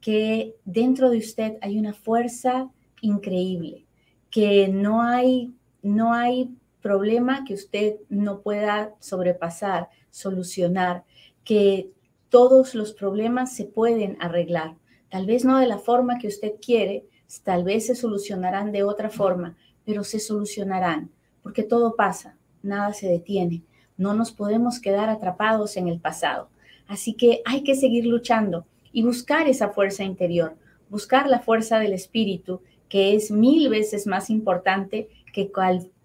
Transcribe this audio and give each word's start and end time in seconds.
que 0.00 0.56
dentro 0.64 1.10
de 1.10 1.18
usted 1.18 1.58
hay 1.60 1.78
una 1.78 1.92
fuerza 1.92 2.70
increíble, 3.00 3.86
que 4.30 4.68
no 4.68 5.02
hay, 5.02 5.52
no 5.82 6.12
hay 6.12 6.54
problema 6.80 7.44
que 7.44 7.54
usted 7.54 7.96
no 8.08 8.40
pueda 8.40 8.94
sobrepasar, 9.00 9.88
solucionar, 10.10 11.04
que 11.44 11.90
todos 12.28 12.74
los 12.74 12.92
problemas 12.92 13.54
se 13.54 13.64
pueden 13.64 14.16
arreglar. 14.20 14.76
Tal 15.10 15.26
vez 15.26 15.44
no 15.44 15.58
de 15.58 15.66
la 15.66 15.78
forma 15.78 16.18
que 16.18 16.28
usted 16.28 16.54
quiere, 16.64 17.04
tal 17.44 17.64
vez 17.64 17.86
se 17.86 17.94
solucionarán 17.94 18.72
de 18.72 18.84
otra 18.84 19.10
forma, 19.10 19.56
pero 19.84 20.04
se 20.04 20.20
solucionarán, 20.20 21.10
porque 21.42 21.62
todo 21.62 21.96
pasa, 21.96 22.36
nada 22.62 22.92
se 22.92 23.08
detiene. 23.08 23.62
No 23.96 24.14
nos 24.14 24.32
podemos 24.32 24.80
quedar 24.80 25.10
atrapados 25.10 25.76
en 25.76 25.88
el 25.88 26.00
pasado. 26.00 26.48
Así 26.86 27.14
que 27.14 27.42
hay 27.44 27.62
que 27.62 27.74
seguir 27.74 28.06
luchando 28.06 28.66
y 28.92 29.02
buscar 29.02 29.48
esa 29.48 29.70
fuerza 29.70 30.04
interior, 30.04 30.56
buscar 30.88 31.28
la 31.28 31.40
fuerza 31.40 31.78
del 31.78 31.92
espíritu, 31.92 32.60
que 32.88 33.14
es 33.14 33.30
mil 33.30 33.68
veces 33.68 34.06
más 34.06 34.30
importante 34.30 35.08
que 35.32 35.50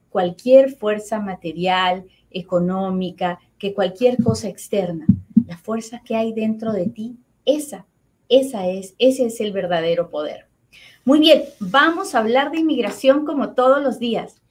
cualquier 0.09 0.71
fuerza 0.71 1.19
material, 1.19 2.05
económica, 2.31 3.39
que 3.57 3.73
cualquier 3.73 4.21
cosa 4.21 4.47
externa. 4.49 5.05
La 5.47 5.57
fuerza 5.57 6.01
que 6.03 6.15
hay 6.15 6.33
dentro 6.33 6.73
de 6.73 6.87
ti, 6.87 7.15
esa, 7.45 7.85
esa 8.29 8.67
es, 8.67 8.95
ese 8.99 9.25
es 9.25 9.39
el 9.41 9.51
verdadero 9.51 10.09
poder. 10.09 10.47
Muy 11.03 11.19
bien, 11.19 11.43
vamos 11.59 12.15
a 12.15 12.19
hablar 12.19 12.51
de 12.51 12.59
inmigración 12.59 13.25
como 13.25 13.53
todos 13.53 13.81
los 13.81 13.99
días. 13.99 14.41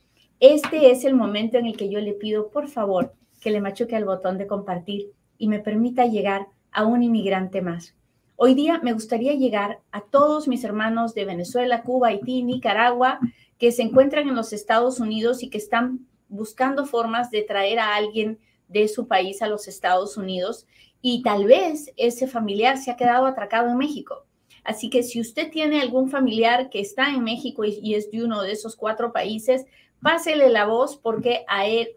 Este 0.40 0.90
es 0.90 1.04
el 1.04 1.14
momento 1.14 1.58
en 1.58 1.66
el 1.66 1.76
que 1.76 1.88
yo 1.88 2.00
le 2.00 2.12
pido, 2.12 2.48
por 2.48 2.68
favor, 2.68 3.12
que 3.40 3.50
le 3.50 3.60
machuque 3.60 3.96
al 3.96 4.04
botón 4.04 4.38
de 4.38 4.46
compartir 4.46 5.12
y 5.36 5.48
me 5.48 5.58
permita 5.58 6.06
llegar 6.06 6.46
a 6.70 6.84
un 6.84 7.02
inmigrante 7.02 7.60
más. 7.60 7.94
Hoy 8.36 8.54
día 8.54 8.80
me 8.82 8.92
gustaría 8.92 9.34
llegar 9.34 9.80
a 9.92 10.00
todos 10.00 10.48
mis 10.48 10.64
hermanos 10.64 11.14
de 11.14 11.24
Venezuela, 11.24 11.82
Cuba, 11.82 12.08
Haití, 12.08 12.42
Nicaragua, 12.42 13.20
que 13.58 13.70
se 13.70 13.82
encuentran 13.82 14.28
en 14.28 14.34
los 14.34 14.52
Estados 14.52 14.98
Unidos 14.98 15.44
y 15.44 15.50
que 15.50 15.58
están 15.58 16.08
buscando 16.28 16.84
formas 16.84 17.30
de 17.30 17.42
traer 17.42 17.78
a 17.78 17.94
alguien 17.94 18.40
de 18.66 18.88
su 18.88 19.06
país 19.06 19.40
a 19.40 19.46
los 19.46 19.68
Estados 19.68 20.16
Unidos 20.16 20.66
y 21.00 21.22
tal 21.22 21.44
vez 21.44 21.92
ese 21.96 22.26
familiar 22.26 22.76
se 22.76 22.90
ha 22.90 22.96
quedado 22.96 23.26
atracado 23.26 23.70
en 23.70 23.76
México. 23.76 24.26
Así 24.64 24.90
que 24.90 25.04
si 25.04 25.20
usted 25.20 25.52
tiene 25.52 25.80
algún 25.80 26.10
familiar 26.10 26.70
que 26.70 26.80
está 26.80 27.10
en 27.10 27.22
México 27.22 27.64
y, 27.64 27.94
es 27.94 28.10
de 28.10 28.24
uno 28.24 28.42
de 28.42 28.50
esos 28.50 28.74
cuatro 28.74 29.12
países, 29.12 29.64
pásele 30.02 30.50
la 30.50 30.66
voz 30.66 30.96
porque 30.96 31.44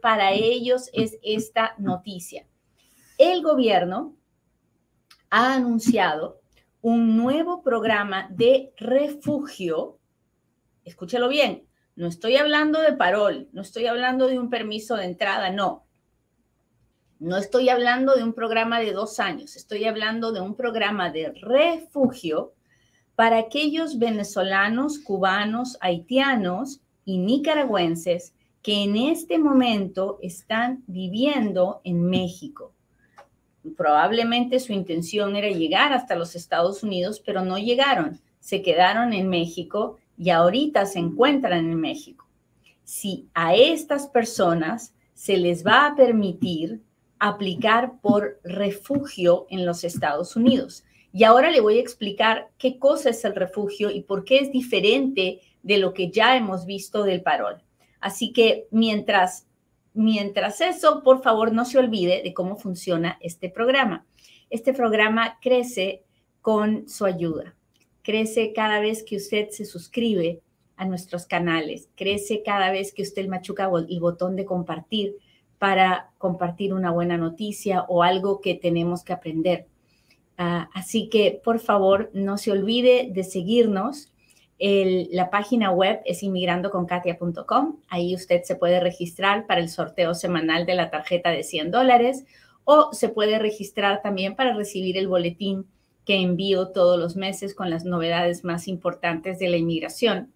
para 0.04 0.34
ellos 0.34 0.92
es 0.94 1.18
esta 1.24 1.74
noticia. 1.80 2.46
El 3.18 3.42
gobierno 3.42 4.17
ha 5.30 5.54
anunciado 5.56 6.40
un 6.82 7.18
nuevo 7.18 7.64
programa 7.64 8.28
de 8.32 8.72
refugio. 8.78 9.98
Escúchelo 10.86 11.28
bien, 11.28 11.66
no 11.96 12.08
estoy 12.08 12.38
hablando 12.38 12.80
de 12.82 12.94
parol, 12.94 13.50
no 13.52 13.62
estoy 13.62 13.88
hablando 13.88 14.28
de 14.28 14.40
un 14.40 14.50
permiso 14.50 14.96
de 14.96 15.06
entrada, 15.06 15.50
no. 15.50 15.86
No 17.20 17.38
estoy 17.38 17.70
hablando 17.70 18.16
de 18.16 18.24
un 18.24 18.34
programa 18.34 18.80
de 18.80 18.94
dos 18.94 19.20
años, 19.20 19.56
estoy 19.56 19.86
hablando 19.86 20.32
de 20.32 20.40
un 20.40 20.56
programa 20.56 21.10
de 21.10 21.34
refugio 21.34 22.54
para 23.16 23.40
aquellos 23.40 23.98
venezolanos, 23.98 25.00
cubanos, 25.00 25.78
haitianos 25.82 26.82
y 27.04 27.18
nicaragüenses 27.18 28.36
que 28.62 28.84
en 28.84 28.96
este 28.96 29.40
momento 29.40 30.20
están 30.22 30.84
viviendo 30.86 31.82
en 31.84 32.04
México 32.08 32.77
probablemente 33.76 34.60
su 34.60 34.74
intención 34.74 35.36
era 35.36 35.50
llegar 35.50 35.94
hasta 35.94 36.16
los 36.16 36.36
Estados 36.36 36.84
Unidos, 36.84 37.22
pero 37.26 37.44
no 37.44 37.58
llegaron, 37.58 38.20
se 38.40 38.62
quedaron 38.62 39.14
en 39.14 39.28
México 39.28 39.98
y 40.18 40.30
ahorita 40.30 40.86
se 40.86 41.00
encuentran 41.00 41.70
en 41.70 41.80
México. 41.80 42.28
Si 42.84 43.28
a 43.34 43.56
estas 43.56 44.08
personas 44.08 44.94
se 45.14 45.38
les 45.38 45.66
va 45.66 45.88
a 45.88 45.96
permitir 45.96 46.82
aplicar 47.20 48.00
por 48.02 48.40
refugio 48.44 49.48
en 49.50 49.66
los 49.66 49.84
Estados 49.84 50.36
Unidos. 50.36 50.84
Y 51.12 51.24
ahora 51.24 51.50
le 51.50 51.62
voy 51.62 51.78
a 51.78 51.82
explicar 51.82 52.50
qué 52.60 52.78
cosa 52.78 53.10
es 53.10 53.26
el 53.26 53.34
refugio 53.34 53.90
y 53.90 54.04
por 54.04 54.24
qué 54.24 54.38
es 54.38 54.52
diferente 54.52 55.42
de 55.64 55.78
lo 55.80 55.94
que 55.94 56.12
ya 56.12 56.38
hemos 56.38 56.68
visto 56.68 57.04
del 57.04 57.22
parol. 57.22 57.64
Así 58.00 58.32
que 58.32 58.68
mientras 58.70 59.47
Mientras 59.98 60.62
eso, 60.62 61.02
por 61.02 61.24
favor, 61.24 61.54
no 61.54 61.66
se 61.66 61.80
olvide 61.80 62.22
de 62.22 62.32
cómo 62.32 62.56
funciona 62.56 63.18
este 63.20 63.50
programa. 63.50 64.06
Este 64.52 64.72
programa 64.72 65.40
crece 65.42 66.04
con 66.40 66.88
su 66.88 67.06
ayuda. 67.06 67.56
Crece 68.04 68.54
cada 68.54 68.80
vez 68.80 69.02
que 69.02 69.16
usted 69.16 69.50
se 69.50 69.66
suscribe 69.66 70.40
a 70.76 70.86
nuestros 70.86 71.26
canales. 71.26 71.90
Crece 71.96 72.44
cada 72.46 72.70
vez 72.70 72.94
que 72.94 73.02
usted 73.02 73.28
machuca 73.28 73.72
el 73.90 74.00
botón 74.00 74.36
de 74.36 74.46
compartir 74.46 75.16
para 75.58 76.12
compartir 76.20 76.76
una 76.76 76.92
buena 76.92 77.18
noticia 77.18 77.82
o 77.88 78.04
algo 78.04 78.40
que 78.40 78.54
tenemos 78.54 79.04
que 79.04 79.14
aprender. 79.14 79.66
Ah, 80.38 80.70
así 80.76 81.10
que, 81.10 81.42
por 81.44 81.58
favor, 81.58 82.12
no 82.14 82.38
se 82.38 82.52
olvide 82.52 83.10
de 83.12 83.24
seguirnos 83.24 84.14
la 84.60 85.30
página 85.30 85.72
web 85.72 86.02
es 86.06 86.24
inmigrandoconkatia.com. 86.24 87.78
Ahí 87.90 88.16
usted 88.16 88.44
se 88.44 88.56
puede 88.56 88.80
registrar 88.80 89.46
para 89.46 89.62
el 89.62 89.70
sorteo 89.70 90.14
semanal 90.16 90.66
de 90.66 90.76
la 90.76 90.90
tarjeta 90.90 91.30
de 91.30 91.44
100 91.44 91.72
dólares 91.72 92.26
o 92.64 92.92
se 92.92 93.10
puede 93.10 93.40
registrar 93.40 94.02
también 94.02 94.36
para 94.36 94.54
recibir 94.54 94.98
el 94.98 95.08
boletín 95.08 95.68
que 96.06 96.16
envío 96.16 96.70
todos 96.70 96.98
los 97.00 97.16
meses 97.16 97.54
con 97.54 97.70
las 97.70 97.86
novedades 97.86 98.44
más 98.44 98.68
importantes 98.68 99.40
de 99.40 99.50
la 99.50 99.58
inmigración. 99.58 100.32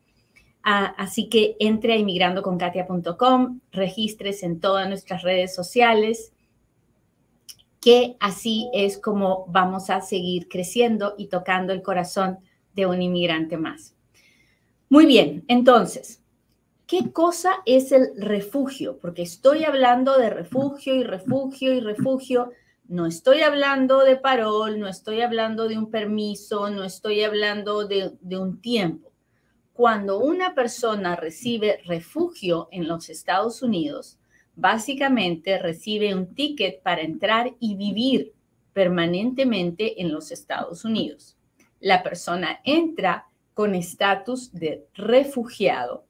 Ah, 0.64 0.94
así 0.98 1.28
que 1.28 1.56
entre 1.60 1.94
a 1.94 1.98
inmigrandoconkatia.com, 1.98 3.62
registres 3.72 4.44
en 4.44 4.60
todas 4.60 4.88
nuestras 4.88 5.24
redes 5.24 5.56
sociales, 5.56 6.34
que 7.80 8.16
así 8.20 8.70
es 8.74 9.00
como 9.00 9.46
vamos 9.48 9.90
a 9.90 10.02
seguir 10.02 10.48
creciendo 10.48 11.16
y 11.18 11.28
tocando 11.28 11.74
el 11.74 11.82
corazón 11.82 12.38
de 12.76 12.86
un 12.86 13.02
inmigrante 13.02 13.58
más. 13.58 13.96
Muy 14.92 15.06
bien, 15.06 15.46
entonces, 15.48 16.22
¿qué 16.86 17.14
cosa 17.14 17.54
es 17.66 17.94
el 17.94 18.10
refugio? 18.18 19.00
Porque 19.00 19.22
estoy 19.22 19.64
hablando 19.64 20.18
de 20.18 20.30
refugio 20.30 20.96
y 20.96 21.04
refugio 21.04 21.72
y 21.74 21.80
refugio. 21.80 22.52
No 22.90 23.06
estoy 23.06 23.40
hablando 23.42 24.00
de 24.00 24.18
parol, 24.18 24.82
no 24.82 24.90
estoy 24.90 25.22
hablando 25.22 25.70
de 25.70 25.78
un 25.78 25.90
permiso, 25.90 26.70
no 26.70 26.84
estoy 26.84 27.24
hablando 27.24 27.88
de, 27.88 28.12
un 28.38 28.60
tiempo. 28.60 29.14
Cuando 29.72 30.20
una 30.20 30.56
persona 30.56 31.16
recibe 31.16 31.80
refugio 31.86 32.68
en 32.70 32.90
los 32.90 33.10
Estados 33.10 33.62
Unidos, 33.62 34.20
básicamente 34.58 35.58
recibe 35.58 36.14
un 36.14 36.36
ticket 36.36 36.84
para 36.84 37.02
entrar 37.02 37.56
y 37.62 37.76
vivir 37.76 38.34
permanentemente 38.74 40.02
en 40.02 40.12
los 40.12 40.34
Estados 40.34 40.84
Unidos. 40.84 41.38
La 41.80 42.04
persona 42.04 42.60
entra 42.66 43.31
con 43.62 43.76
estatus 43.76 44.52
de 44.54 44.88
refugiado, 44.96 46.04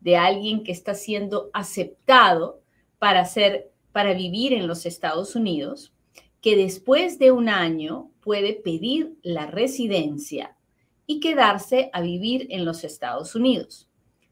de 0.00 0.16
alguien 0.16 0.64
que 0.64 0.72
está 0.72 0.94
siendo 0.94 1.48
aceptado 1.52 2.62
para 2.98 3.24
ser 3.26 3.70
para 3.92 4.12
vivir 4.12 4.52
en 4.54 4.66
los 4.66 4.86
Estados 4.86 5.36
Unidos, 5.36 5.92
que 6.40 6.56
después 6.56 7.20
de 7.20 7.30
un 7.30 7.48
año 7.48 8.10
puede 8.20 8.54
pedir 8.54 9.14
la 9.22 9.46
residencia 9.46 10.56
y 11.06 11.20
quedarse 11.20 11.90
a 11.92 12.00
vivir 12.00 12.48
en 12.50 12.64
los 12.64 12.82
Estados 12.82 13.36
Unidos. 13.36 13.88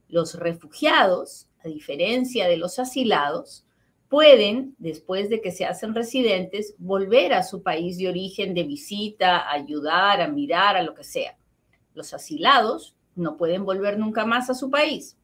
Los 0.08 0.34
refugiados, 0.34 1.46
a 1.64 1.69
diferencia 1.69 2.49
de 2.49 2.56
los 2.56 2.81
asilados, 2.81 3.64
pueden, 4.08 4.75
después 4.78 5.31
de 5.31 5.40
que 5.40 5.52
se 5.52 5.64
hacen 5.64 5.94
residentes, 5.94 6.75
volver 6.78 7.34
a 7.34 7.44
su 7.44 7.62
país 7.62 7.99
de 7.99 8.08
origen 8.08 8.52
de 8.52 8.64
visita, 8.64 9.49
ayudar, 9.49 10.20
a 10.20 10.26
mirar, 10.26 10.76
a 10.76 10.82
lo 10.82 10.96
que 10.96 11.04
sea. 11.04 11.38
Los 11.99 12.15
asilados 12.15 12.95
no 13.17 13.37
pueden 13.37 13.65
volver 13.65 13.99
nunca 13.99 14.25
más 14.25 14.49
a 14.49 14.55
su 14.55 14.71
país. 14.71 15.19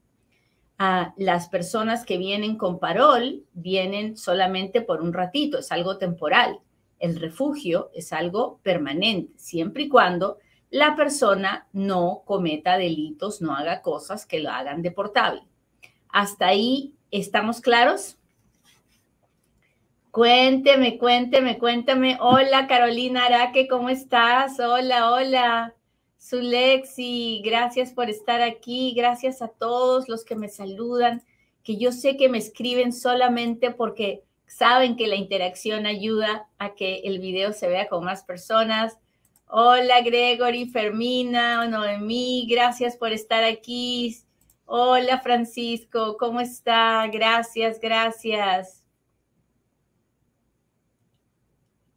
a 0.79 1.15
las 1.17 1.49
personas 1.49 2.05
que 2.05 2.19
vienen 2.19 2.57
con 2.57 2.81
parol 2.81 3.45
vienen 3.53 4.17
solamente 4.17 4.81
por 4.81 5.03
un 5.03 5.13
ratito, 5.13 5.59
es 5.59 5.71
algo 5.71 5.99
temporal. 5.99 6.59
El 6.99 7.21
refugio 7.21 7.91
es 7.95 8.13
algo 8.13 8.59
permanente, 8.65 9.33
siempre 9.37 9.85
y 9.85 9.89
cuando 9.89 10.39
la 10.71 10.97
persona 10.97 11.69
no 11.73 12.23
cometa 12.25 12.77
delitos, 12.77 13.41
no 13.41 13.55
haga 13.55 13.83
cosas 13.83 14.27
que 14.27 14.41
lo 14.41 14.51
hagan 14.51 14.83
deportable. 14.83 15.43
¿Hasta 16.09 16.49
ahí 16.49 16.95
estamos 17.13 17.61
claros? 17.61 18.19
Cuénteme, 20.11 20.99
cuénteme, 20.99 21.59
cuéntame. 21.59 22.19
Hola 22.21 22.67
Carolina 22.67 23.27
Araque, 23.27 23.69
¿cómo 23.69 23.91
estás? 23.91 24.59
Hola, 24.59 25.13
hola. 25.13 25.75
Zulexi, 26.25 27.43
gracias 27.45 27.93
por 27.93 28.09
estar 28.09 28.41
aquí. 28.41 28.95
Gracias 28.97 29.43
a 29.43 29.49
todos 29.49 30.09
los 30.09 30.25
que 30.25 30.37
me 30.37 30.49
saludan, 30.49 31.23
que 31.63 31.77
yo 31.77 31.93
sé 31.93 32.17
que 32.17 32.31
me 32.31 32.39
escriben 32.39 32.93
solamente 32.93 33.71
porque 33.71 34.23
saben 34.47 34.97
que 34.97 35.07
la 35.07 35.17
interacción 35.17 35.85
ayuda 35.85 36.49
a 36.59 36.75
que 36.75 37.01
el 37.05 37.19
video 37.19 37.53
se 37.53 37.69
vea 37.69 37.89
con 37.89 38.05
más 38.05 38.25
personas. 38.25 38.97
Hola 39.49 40.01
Gregory, 40.01 40.67
Fermina, 40.67 41.67
Noemí, 41.67 42.47
gracias 42.49 42.97
por 42.97 43.13
estar 43.13 43.45
aquí. 43.45 44.17
Hola 44.65 45.21
Francisco, 45.21 46.17
¿cómo 46.19 46.41
está? 46.41 47.07
Gracias, 47.09 47.79
gracias. 47.81 48.84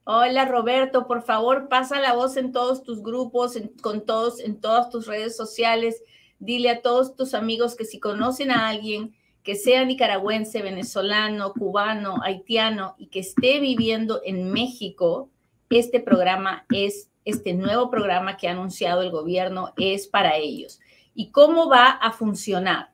Hola 0.09 0.45
Roberto, 0.45 1.06
por 1.06 1.21
favor 1.21 1.68
pasa 1.68 2.00
la 2.00 2.13
voz 2.13 2.38
en 2.38 2.54
todos 2.54 2.81
tus 2.81 3.04
grupos, 3.04 3.59
con 3.81 4.06
todos, 4.06 4.39
en 4.39 4.62
todas 4.62 4.89
tus 4.89 5.06
redes 5.06 5.36
sociales. 5.36 6.01
Dile 6.39 6.69
a 6.69 6.81
todos 6.81 7.18
tus 7.18 7.33
amigos 7.33 7.75
que 7.75 7.83
si 7.83 8.00
conocen 8.00 8.50
a 8.51 8.69
alguien 8.69 9.13
que 9.44 9.56
sea 9.56 9.83
nicaragüense, 9.83 10.62
venezolano, 10.62 11.51
cubano, 11.51 12.24
haitiano 12.24 12.95
y 12.98 13.07
que 13.07 13.19
esté 13.19 13.59
viviendo 13.59 14.21
en 14.24 14.50
México, 14.50 15.30
este 15.69 16.00
programa 16.00 16.65
es, 16.69 17.09
este 17.25 17.54
nuevo 17.54 17.89
programa 17.89 18.38
que 18.38 18.48
ha 18.48 18.51
anunciado 18.51 19.01
el 19.01 19.12
gobierno 19.12 19.74
es 19.75 20.07
para 20.07 20.38
ellos. 20.38 20.80
¿Y 21.15 21.31
cómo 21.31 21.68
va 21.68 21.89
a 21.89 22.13
funcionar? 22.13 22.94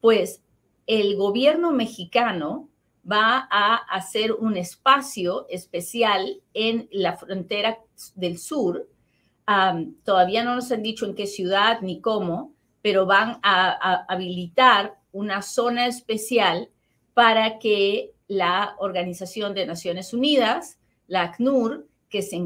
Pues 0.00 0.42
el 0.88 1.14
gobierno 1.14 1.70
mexicano 1.70 2.68
va 3.10 3.48
a 3.50 3.76
hacer 3.76 4.32
un 4.32 4.56
espacio 4.56 5.46
especial 5.48 6.42
en 6.52 6.88
la 6.92 7.16
frontera 7.16 7.78
del 8.14 8.38
sur. 8.38 8.88
todavía 10.04 10.44
no 10.44 10.54
nos 10.54 10.70
han 10.70 10.82
dicho 10.82 11.06
en 11.06 11.14
qué 11.14 11.26
ciudad 11.26 11.80
ni 11.80 12.00
cómo, 12.00 12.52
pero 12.82 13.06
van 13.06 13.38
a, 13.42 14.04
habilitar 14.08 14.98
una 15.12 15.42
zona 15.42 15.86
especial 15.86 16.68
para 17.14 17.58
que 17.58 18.12
la 18.28 18.76
Organización 18.78 19.54
de 19.54 19.66
Naciones 19.66 20.12
Unidas, 20.12 20.78
la 21.06 21.22
ACNUR, 21.22 21.88
que 22.10 22.22
se, 22.22 22.38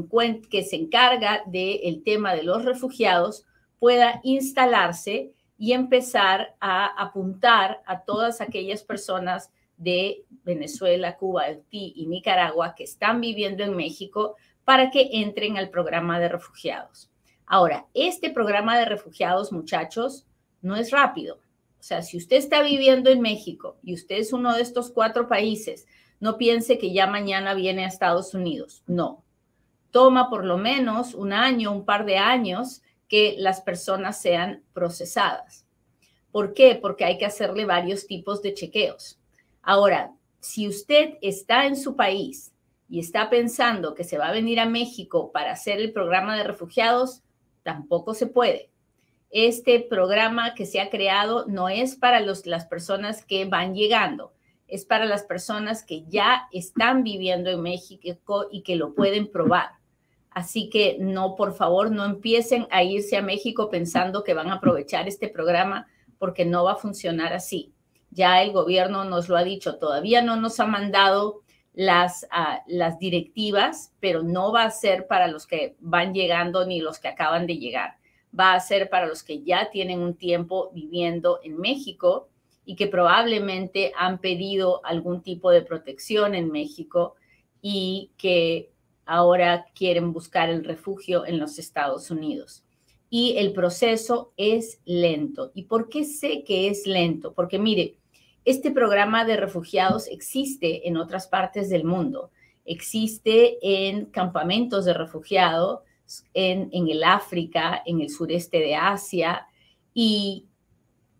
que 0.49 0.63
se 0.63 0.75
encarga 0.77 1.43
del 1.45 2.03
tema 2.03 2.33
de 2.33 2.43
los 2.43 2.63
refugiados, 2.63 3.45
pueda 3.79 4.21
instalarse 4.23 5.33
y 5.57 5.73
empezar 5.73 6.55
a 6.59 6.85
apuntar 6.85 7.81
a 7.85 8.03
todas 8.03 8.41
aquellas 8.41 8.83
personas 8.83 9.51
de 9.83 10.25
Venezuela, 10.43 11.17
Cuba, 11.17 11.43
Haití 11.43 11.93
y 11.95 12.07
Nicaragua 12.07 12.73
que 12.75 12.83
están 12.83 13.21
viviendo 13.21 13.63
en 13.63 13.75
México 13.75 14.35
para 14.63 14.91
que 14.91 15.09
entren 15.13 15.57
al 15.57 15.69
programa 15.69 16.19
de 16.19 16.29
refugiados. 16.29 17.09
Ahora, 17.45 17.87
este 17.93 18.29
programa 18.29 18.77
de 18.77 18.85
refugiados, 18.85 19.51
muchachos, 19.51 20.25
no 20.61 20.75
es 20.75 20.91
rápido. 20.91 21.35
O 21.79 21.83
sea, 21.83 22.01
si 22.01 22.17
usted 22.17 22.37
está 22.37 22.61
viviendo 22.61 23.09
en 23.09 23.19
México 23.19 23.77
y 23.83 23.93
usted 23.93 24.15
es 24.15 24.31
uno 24.31 24.55
de 24.55 24.61
estos 24.61 24.89
cuatro 24.89 25.27
países, 25.27 25.85
no 26.19 26.37
piense 26.37 26.77
que 26.77 26.93
ya 26.93 27.07
mañana 27.07 27.53
viene 27.53 27.83
a 27.83 27.89
Estados 27.89 28.33
Unidos. 28.33 28.83
No. 28.87 29.23
Toma 29.91 30.29
por 30.29 30.45
lo 30.45 30.57
menos 30.57 31.13
un 31.13 31.33
año, 31.33 31.73
un 31.73 31.83
par 31.83 32.05
de 32.05 32.17
años 32.17 32.81
que 33.09 33.35
las 33.37 33.59
personas 33.59 34.21
sean 34.21 34.63
procesadas. 34.73 35.67
¿Por 36.31 36.53
qué? 36.53 36.79
Porque 36.81 37.05
hay 37.05 37.17
que 37.17 37.25
hacerle 37.25 37.65
varios 37.65 38.07
tipos 38.07 38.41
de 38.41 38.53
chequeos. 38.53 39.19
Ahora, 39.65 40.11
si 40.41 40.67
usted 40.67 41.13
está 41.21 41.65
en 41.65 41.77
su 41.77 41.95
país 41.95 42.53
y 42.89 42.99
está 42.99 43.29
pensando 43.29 43.95
que 43.95 44.03
se 44.03 44.17
va 44.17 44.27
a 44.27 44.33
venir 44.33 44.59
a 44.59 44.67
México 44.67 45.31
para 45.31 45.53
hacer 45.53 45.79
el 45.79 45.93
programa 45.93 46.35
de 46.35 46.43
refugiados, 46.43 47.21
tampoco 47.63 48.13
se 48.13 48.27
puede. 48.27 48.69
Este 49.29 49.79
programa 49.79 50.53
que 50.53 50.65
se 50.65 50.81
ha 50.81 50.89
creado 50.89 51.45
no 51.47 51.69
es 51.69 51.95
para 51.95 52.19
las 52.19 52.65
personas 52.65 53.25
que 53.25 53.45
van 53.45 53.73
llegando, 53.73 54.33
es 54.67 54.83
para 54.83 55.05
las 55.05 55.23
personas 55.23 55.81
que 55.81 56.03
ya 56.09 56.49
están 56.51 57.03
viviendo 57.03 57.49
en 57.49 57.61
México 57.61 58.47
y 58.51 58.63
que 58.63 58.75
lo 58.75 58.93
pueden 58.93 59.31
probar. 59.31 59.69
Así 60.29 60.69
que 60.69 60.97
no, 60.99 61.35
por 61.35 61.53
favor, 61.53 61.89
no 61.89 62.03
empiecen 62.03 62.67
a 62.69 62.83
irse 62.83 63.15
a 63.15 63.21
México 63.21 63.69
pensando 63.69 64.25
que 64.25 64.33
van 64.33 64.49
a 64.49 64.55
aprovechar 64.55 65.07
este 65.07 65.29
programa 65.29 65.87
porque 66.19 66.43
no 66.43 66.65
va 66.65 66.73
a 66.73 66.77
funcionar 66.77 67.31
así 67.31 67.72
ya 68.13 68.41
el 68.41 68.51
gobierno 68.51 69.03
nos 69.05 69.29
lo 69.29 69.37
ha 69.37 69.43
dicho, 69.43 69.77
todavía 69.77 70.21
no 70.21 70.35
nos 70.35 70.59
ha 70.59 70.65
mandado 70.65 71.41
las, 71.73 72.27
ah, 72.31 72.61
las 72.67 72.99
directivas, 72.99 73.93
pero 73.99 74.23
no 74.23 74.51
va 74.51 74.63
a 74.63 74.71
ser 74.71 75.07
para 75.07 75.27
los 75.27 75.47
que 75.47 75.75
van 75.79 76.13
llegando 76.13 76.65
ni 76.65 76.79
los 76.79 76.99
que 76.99 77.07
acaban 77.07 77.47
de 77.47 77.57
llegar. 77.57 77.97
Va 78.37 78.53
a 78.53 78.59
ser 78.59 78.89
para 78.89 79.07
los 79.07 79.23
que 79.23 79.43
ya 79.43 79.69
tienen 79.69 79.99
un 79.99 80.15
tiempo 80.15 80.71
viviendo 80.73 81.39
en 81.43 81.57
México 81.57 82.29
y 82.65 82.75
que 82.75 82.87
probablemente 82.87 83.91
han 83.97 84.19
pedido 84.19 84.85
algún 84.85 85.21
tipo 85.21 85.51
de 85.51 85.61
protección 85.61 86.35
en 86.35 86.51
México 86.51 87.15
y 87.61 88.11
que 88.17 88.71
ahora 89.05 89.65
quieren 89.75 90.13
buscar 90.13 90.49
el 90.49 90.63
refugio 90.63 91.25
en 91.25 91.39
los 91.39 91.59
Estados 91.59 92.09
Unidos. 92.11 92.63
Y 93.09 93.35
el 93.37 93.53
proceso 93.53 94.33
es 94.37 94.79
lento. 94.85 95.51
¿Y 95.53 95.63
por 95.63 95.89
qué 95.89 96.03
sé 96.03 96.43
que 96.43 96.67
es 96.67 96.87
lento? 96.87 97.33
Porque 97.33 97.59
mire, 97.59 97.97
este 98.45 98.71
programa 98.71 99.25
de 99.25 99.37
refugiados 99.37 100.07
existe 100.07 100.87
en 100.87 100.97
otras 100.97 101.27
partes 101.27 101.69
del 101.69 101.83
mundo. 101.83 102.31
Existe 102.65 103.57
en 103.61 104.05
campamentos 104.07 104.85
de 104.85 104.93
refugiados 104.93 105.81
en, 106.33 106.69
el 106.73 107.03
África, 107.03 107.81
en 107.85 108.01
el 108.01 108.09
sureste 108.09 108.59
de 108.59 108.75
Asia, 108.75 109.47
y, 109.93 110.47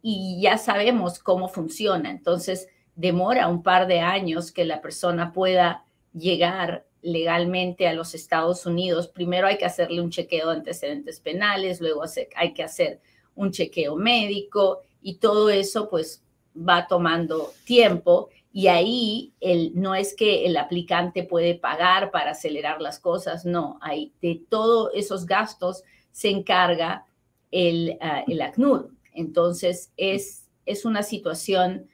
y 0.02 0.42
ya 0.42 0.58
sabemos 0.58 1.20
cómo 1.20 1.48
funciona. 1.48 2.12
Entonces, 2.12 2.68
demora 2.96 3.48
un 3.48 3.64
par 3.64 3.88
de 3.88 4.00
años 4.00 4.52
que 4.52 4.66
la 4.66 4.82
persona 4.82 5.32
pueda 5.32 5.86
llegar 6.14 6.86
legalmente 7.02 7.88
a 7.88 7.94
los 7.94 8.16
Estados 8.16 8.66
Unidos. 8.66 9.08
Primero 9.08 9.48
hay 9.48 9.58
que 9.58 9.66
hacerle 9.66 10.02
un 10.02 10.10
chequeo 10.10 10.50
de 10.50 10.58
antecedentes 10.58 11.20
penales, 11.20 11.82
luego 11.82 12.04
hay 12.36 12.54
que 12.54 12.64
hacer 12.64 13.02
un 13.36 13.52
chequeo 13.52 13.96
médico 13.96 14.82
y 15.02 15.16
todo 15.16 15.50
eso 15.50 15.90
pues 15.90 16.24
va 16.56 16.88
tomando 16.88 17.52
tiempo 17.66 18.30
y 18.52 18.68
ahí 18.68 19.34
el, 19.40 19.72
no 19.74 19.96
es 19.96 20.16
que 20.16 20.46
el 20.46 20.58
aplicante 20.58 21.24
puede 21.24 21.56
pagar 21.56 22.12
para 22.12 22.32
acelerar 22.32 22.82
las 22.82 23.00
cosas, 23.00 23.46
no, 23.46 23.80
hay, 23.82 24.14
de 24.22 24.42
todos 24.48 24.92
esos 24.94 25.26
gastos 25.26 25.84
se 26.12 26.30
encarga 26.30 27.06
el, 27.52 27.98
ah, 28.00 28.24
el 28.28 28.42
ACNUR. 28.42 28.92
Entonces 29.14 29.92
es, 29.98 30.48
es 30.66 30.86
una 30.86 31.04
situación 31.04 31.88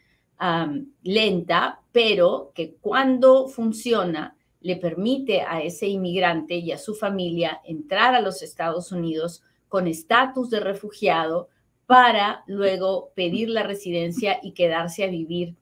lenta, 1.04 1.82
pero 1.92 2.52
que 2.56 2.76
cuando 2.76 3.48
funciona 3.48 4.38
le 4.62 4.78
permite 4.78 5.42
a 5.42 5.62
ese 5.62 5.88
inmigrante 5.88 6.56
y 6.56 6.72
a 6.72 6.78
su 6.78 6.96
familia 6.96 7.62
entrar 7.66 8.16
a 8.16 8.22
los 8.22 8.42
Estados 8.42 8.92
Unidos 8.92 9.42
con 9.68 9.88
estatus 9.88 10.50
de 10.50 10.60
refugiado, 10.60 11.50
para 11.90 12.44
luego 12.46 13.12
pedir 13.16 13.50
la 13.50 13.64
residencia 13.64 14.40
y 14.44 14.52
quedarse 14.52 15.04
a 15.04 15.08
vivir 15.08 15.56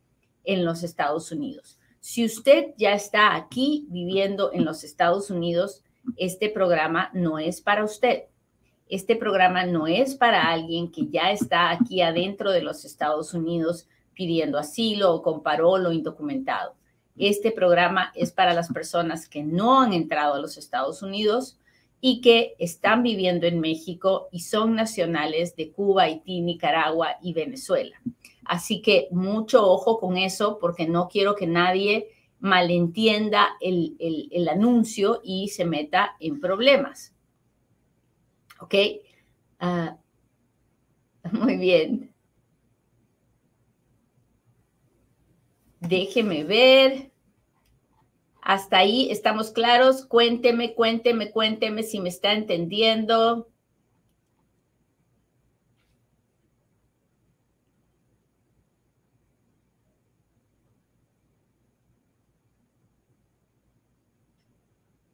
en 0.43 0.65
los 0.65 0.83
Estados 0.83 1.31
Unidos. 1.31 1.79
Si 2.01 2.25
usted 2.25 2.73
ya 2.75 2.91
está 2.91 3.33
aquí 3.33 3.87
viviendo 3.91 4.51
en 4.51 4.65
los 4.65 4.83
Estados 4.83 5.29
Unidos, 5.29 5.85
este 6.17 6.49
programa 6.49 7.11
no 7.13 7.39
es 7.39 7.61
para 7.61 7.85
usted. 7.85 8.23
Este 8.89 9.15
programa 9.15 9.65
no 9.65 9.87
es 9.87 10.15
para 10.15 10.51
alguien 10.51 10.91
que 10.91 11.07
ya 11.07 11.31
está 11.31 11.69
aquí 11.69 12.01
adentro 12.01 12.51
de 12.51 12.61
los 12.61 12.83
Estados 12.83 13.33
Unidos 13.33 13.87
pidiendo 14.13 14.57
asilo 14.57 15.13
o 15.13 15.21
con 15.21 15.41
parol 15.41 15.85
o 15.85 15.93
indocumentado. 15.93 16.75
Este 17.15 17.53
programa 17.53 18.11
es 18.15 18.33
para 18.33 18.53
las 18.53 18.67
personas 18.67 19.29
que 19.29 19.43
no 19.43 19.79
han 19.79 19.93
entrado 19.93 20.33
a 20.33 20.39
los 20.39 20.57
Estados 20.57 21.01
Unidos 21.01 21.57
y 21.99 22.21
que 22.21 22.55
están 22.59 23.03
viviendo 23.03 23.47
en 23.47 23.59
México 23.59 24.27
y 24.31 24.41
son 24.41 24.75
nacionales 24.75 25.55
de 25.55 25.71
Cuba, 25.71 26.03
Haití, 26.03 26.41
Nicaragua 26.41 27.17
y 27.21 27.33
Venezuela. 27.33 27.99
Así 28.45 28.81
que 28.81 29.07
mucho 29.11 29.69
ojo 29.69 29.99
con 29.99 30.17
eso 30.17 30.57
porque 30.59 30.87
no 30.87 31.09
quiero 31.09 31.35
que 31.35 31.47
nadie 31.47 32.09
malentienda 32.39 33.49
el, 33.59 34.47
anuncio 34.49 35.21
y 35.23 35.49
se 35.49 35.65
meta 35.65 36.15
en 36.19 36.39
problemas. 36.39 37.13
¿Ok? 38.59 38.75
Ah, 39.59 39.97
muy 41.31 41.57
bien. 41.57 42.13
Déjeme 45.79 46.43
ver. 46.43 47.11
Hasta 48.47 48.77
ahí 48.77 49.11
estamos 49.11 49.51
claros. 49.51 50.05
Cuénteme, 50.05 50.73
cuénteme, 50.73 51.31
cuénteme 51.31 51.83
si 51.83 51.99
me 51.99 52.07
está 52.07 52.31
entendiendo. 52.31 53.49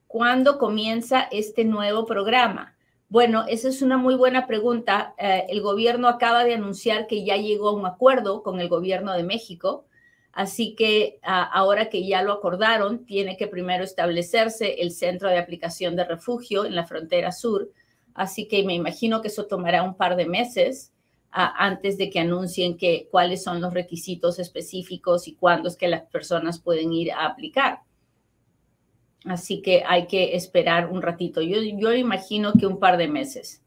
¿Cuándo 0.06 0.60
comienza 0.60 1.22
este 1.32 1.66
nuevo 1.66 2.06
programa? 2.06 2.76
Bueno, 3.10 3.46
esa 3.48 3.68
es 3.70 3.82
una 3.82 3.98
muy 3.98 4.14
buena 4.14 4.46
pregunta. 4.46 5.16
Eh, 5.18 5.48
el 5.50 5.62
gobierno 5.62 6.08
acaba 6.08 6.44
de 6.44 6.54
anunciar 6.54 7.08
que 7.08 7.26
ya 7.26 7.38
llegó 7.38 7.70
a 7.70 7.74
un 7.74 7.88
acuerdo 7.88 8.44
con 8.44 8.60
el 8.60 8.70
gobierno 8.70 9.14
de 9.14 9.24
México 9.24 9.88
así 10.34 10.76
que 10.76 11.20
ah, 11.24 11.44
ahora 11.44 11.90
que 11.90 12.06
ya 12.06 12.22
lo 12.22 12.34
acordaron, 12.34 13.06
tiene 13.06 13.38
que 13.38 13.48
primero 13.48 13.84
establecerse 13.84 14.82
el 14.82 14.92
centro 14.92 15.30
de 15.30 15.38
aplicación 15.38 15.96
de 15.96 16.04
refugio 16.04 16.66
en 16.66 16.76
la 16.76 16.86
frontera 16.86 17.32
sur, 17.32 17.72
así 18.14 18.48
que 18.48 18.64
me 18.64 18.74
imagino 18.74 19.22
que 19.22 19.30
eso 19.30 19.46
tomará 19.46 19.84
un 19.84 19.96
par 19.96 20.16
de 20.16 20.26
meses 20.26 20.92
antes 21.34 21.98
de 21.98 22.12
que 22.12 22.20
anuncien 22.20 22.78
que, 22.78 23.08
cuáles 23.10 23.44
son 23.44 23.60
los 23.60 23.74
requisitos 23.74 24.38
específicos 24.38 25.28
y 25.28 25.34
cuándo 25.34 25.68
es 25.68 25.76
que 25.76 25.88
las 25.88 26.04
personas 26.04 26.60
pueden 26.60 26.94
ir 26.94 27.12
a 27.12 27.26
aplicar. 27.26 27.80
Así 29.26 29.62
que 29.62 29.84
hay 29.86 30.06
que 30.06 30.36
esperar 30.36 30.92
un 30.92 31.02
ratito. 31.02 31.42
Yo, 31.42 31.58
yo 31.62 31.94
imagino 31.94 32.54
que 32.54 32.68
un 32.68 32.80
par 32.80 32.98
de 32.98 33.08
meses. 33.08 33.63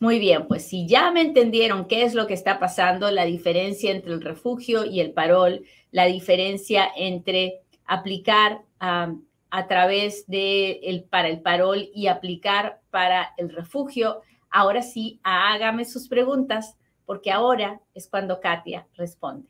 Muy 0.00 0.18
bien, 0.18 0.46
pues 0.46 0.66
si 0.66 0.86
ya 0.86 1.10
me 1.10 1.22
entendieron 1.22 1.86
qué 1.86 2.04
es 2.04 2.14
lo 2.14 2.26
que 2.26 2.34
está 2.34 2.58
pasando, 2.60 3.10
la 3.10 3.24
diferencia 3.24 3.90
entre 3.90 4.12
el 4.12 4.20
refugio 4.20 4.84
y 4.84 5.00
el 5.00 5.12
parol, 5.12 5.64
la 5.90 6.06
diferencia 6.06 6.88
entre 6.96 7.62
aplicar 7.84 8.62
a 8.80 9.66
través 9.66 10.26
de 10.28 10.80
el, 10.84 11.04
para 11.04 11.28
el 11.28 11.40
parol 11.40 11.88
y 11.94 12.06
aplicar 12.06 12.80
para 12.90 13.34
el 13.38 13.50
refugio, 13.50 14.22
Ahora 14.50 14.82
sí, 14.82 15.20
hágame 15.22 15.84
sus 15.84 16.08
preguntas, 16.08 16.76
porque 17.04 17.30
ahora 17.30 17.80
es 17.94 18.08
cuando 18.08 18.40
Katia 18.40 18.86
responde. 18.96 19.48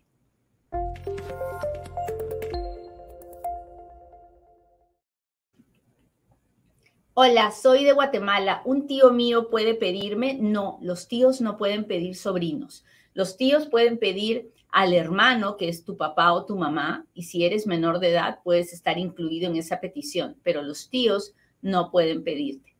Hola, 7.20 7.50
soy 7.50 7.82
de 7.82 7.94
Guatemala. 7.94 8.62
¿Un 8.64 8.86
tío 8.86 9.10
mío 9.10 9.50
puede 9.50 9.74
pedirme? 9.74 10.34
No, 10.34 10.78
los 10.80 11.08
tíos 11.08 11.40
no 11.40 11.56
pueden 11.56 11.84
pedir 11.84 12.14
sobrinos. 12.14 12.84
Los 13.12 13.36
tíos 13.36 13.66
pueden 13.66 13.98
pedir 13.98 14.52
al 14.70 14.94
hermano, 14.94 15.56
que 15.56 15.68
es 15.68 15.82
tu 15.82 15.96
papá 15.96 16.32
o 16.32 16.46
tu 16.46 16.56
mamá, 16.56 17.06
y 17.14 17.24
si 17.24 17.44
eres 17.44 17.66
menor 17.66 17.98
de 17.98 18.10
edad, 18.10 18.38
puedes 18.44 18.72
estar 18.72 18.98
incluido 18.98 19.50
en 19.50 19.56
esa 19.56 19.80
petición, 19.80 20.36
pero 20.44 20.62
los 20.62 20.90
tíos 20.90 21.34
no 21.60 21.90
pueden 21.90 22.22
pedirte. 22.22 22.76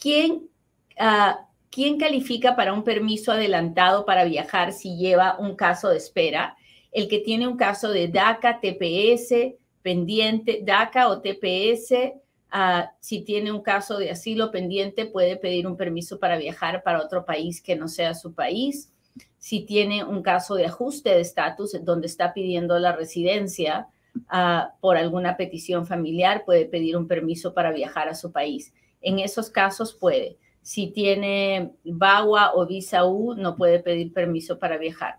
¿Quién 0.00 0.48
Ah, 0.96 1.48
¿quién 1.68 1.98
califica 1.98 2.54
para 2.54 2.72
un 2.72 2.84
permiso 2.84 3.32
adelantado 3.32 4.06
para 4.06 4.22
viajar 4.22 4.72
si 4.72 4.96
lleva 4.96 5.36
un 5.36 5.56
caso 5.56 5.88
de 5.88 5.96
espera? 5.96 6.56
El 6.92 7.08
que 7.08 7.18
tiene 7.18 7.48
un 7.48 7.56
caso 7.56 7.90
de 7.90 8.06
DACA, 8.06 8.60
TPS, 8.60 9.56
pendiente, 9.82 10.60
DACA 10.62 11.08
o 11.08 11.20
TPS, 11.20 12.12
ah, 12.50 12.92
si 13.00 13.22
tiene 13.22 13.52
un 13.52 13.62
caso 13.62 13.98
de 13.98 14.10
asilo 14.10 14.50
pendiente, 14.50 15.06
puede 15.06 15.36
pedir 15.36 15.66
un 15.66 15.76
permiso 15.76 16.18
para 16.18 16.36
viajar 16.36 16.82
para 16.82 17.02
otro 17.02 17.24
país 17.24 17.62
que 17.62 17.76
no 17.76 17.88
sea 17.88 18.14
su 18.14 18.34
país. 18.34 18.92
Si 19.38 19.64
tiene 19.64 20.04
un 20.04 20.22
caso 20.22 20.54
de 20.54 20.66
ajuste 20.66 21.10
de 21.10 21.20
estatus 21.20 21.76
donde 21.82 22.06
está 22.06 22.32
pidiendo 22.32 22.78
la 22.78 22.92
residencia 22.92 23.88
ah, 24.28 24.74
por 24.80 24.96
alguna 24.96 25.36
petición 25.36 25.86
familiar, 25.86 26.44
puede 26.44 26.66
pedir 26.66 26.96
un 26.96 27.08
permiso 27.08 27.54
para 27.54 27.72
viajar 27.72 28.08
a 28.08 28.14
su 28.14 28.32
país. 28.32 28.72
En 29.00 29.18
esos 29.18 29.50
casos 29.50 29.94
puede. 29.94 30.38
Si 30.62 30.88
tiene 30.88 31.72
VAWA 31.84 32.52
o 32.54 32.66
visa 32.66 33.04
U, 33.06 33.34
no 33.34 33.56
puede 33.56 33.80
pedir 33.80 34.12
permiso 34.12 34.58
para 34.58 34.76
viajar. 34.76 35.16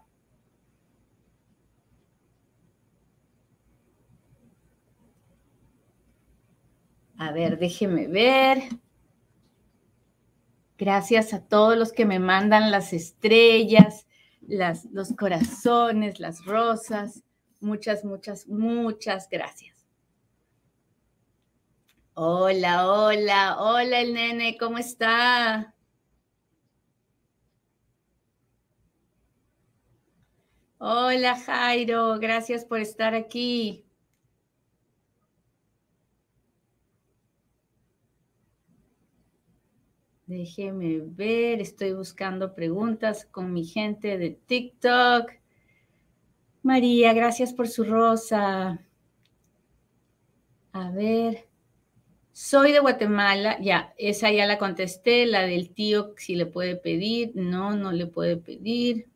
A 7.22 7.32
ver, 7.32 7.60
déjeme 7.60 8.08
ver. 8.08 8.64
Gracias 10.76 11.36
a 11.36 11.48
todos 11.48 11.78
los 11.78 11.92
que 11.92 12.04
me 12.04 12.18
mandan 12.18 12.72
las 12.72 12.94
estrellas, 12.94 14.08
las, 14.42 14.86
los 14.86 15.14
corazones, 15.16 16.20
las 16.20 16.44
rosas. 16.46 17.22
Muchas, 17.60 18.04
muchas, 18.04 18.48
muchas 18.48 19.30
gracias. 19.30 19.86
Hola, 22.16 22.92
hola, 22.92 23.58
hola 23.60 24.00
el 24.00 24.16
nene, 24.16 24.58
¿cómo 24.58 24.80
está? 24.80 25.76
Hola 30.80 31.40
Jairo, 31.40 32.18
gracias 32.18 32.66
por 32.66 32.80
estar 32.80 33.14
aquí. 33.14 33.86
Déjeme 40.32 41.02
ver, 41.04 41.60
estoy 41.60 41.92
buscando 41.92 42.56
preguntas 42.56 43.26
con 43.26 43.52
mi 43.52 43.66
gente 43.66 44.18
de 44.18 44.30
TikTok. 44.30 45.30
María, 46.64 47.12
gracias 47.12 47.52
por 47.52 47.68
su 47.68 47.84
rosa. 47.84 48.82
A 50.72 50.92
ver. 50.92 51.50
Soy 52.32 52.72
de 52.72 52.80
Guatemala, 52.80 53.60
ya, 53.60 53.94
esa 53.98 54.32
ya 54.32 54.46
la 54.46 54.58
contesté, 54.58 55.26
la 55.26 55.42
del 55.42 55.74
tío, 55.74 56.14
si 56.16 56.36
le 56.36 56.46
puede 56.46 56.78
pedir, 56.78 57.34
no, 57.36 57.76
no 57.76 57.92
le 57.92 58.08
puede 58.08 58.38
pedir. 58.38 59.08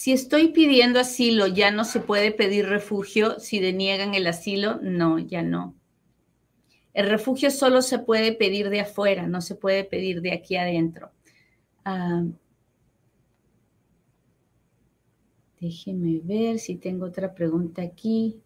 Si 0.00 0.12
estoy 0.12 0.48
pidiendo 0.48 0.98
asilo, 0.98 1.46
¿ya 1.46 1.70
no 1.70 1.84
se 1.84 2.00
puede 2.00 2.32
pedir 2.32 2.64
refugio? 2.66 3.38
Si 3.38 3.60
deniegan 3.60 4.14
el 4.14 4.26
asilo, 4.28 4.78
no, 4.80 5.18
ya 5.18 5.42
no. 5.42 5.74
El 6.94 7.10
refugio 7.10 7.50
solo 7.50 7.82
se 7.82 7.98
puede 7.98 8.32
pedir 8.32 8.70
de 8.70 8.80
afuera, 8.80 9.26
no 9.26 9.42
se 9.42 9.56
puede 9.56 9.84
pedir 9.84 10.22
de 10.22 10.32
aquí 10.32 10.56
adentro. 10.56 11.10
Ah, 11.84 12.24
Déjeme 15.60 16.20
ver 16.24 16.58
si 16.58 16.76
tengo 16.76 17.04
otra 17.04 17.34
pregunta 17.34 17.82
aquí. 17.82 18.40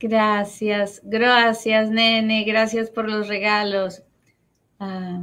Gracias, 0.00 1.02
gracias, 1.04 1.90
nene, 1.90 2.44
gracias 2.44 2.88
por 2.88 3.10
los 3.10 3.28
regalos. 3.28 4.02
Ah, 4.78 5.22